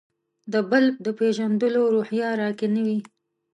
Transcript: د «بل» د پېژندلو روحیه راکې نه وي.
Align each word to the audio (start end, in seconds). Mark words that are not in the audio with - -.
د 0.51 0.53
«بل» 0.69 0.85
د 1.05 1.07
پېژندلو 1.17 1.81
روحیه 1.93 2.29
راکې 2.41 2.67
نه 2.75 2.81
وي. 2.85 2.99